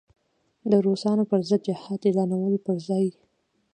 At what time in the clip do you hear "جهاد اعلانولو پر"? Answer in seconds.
1.67-2.75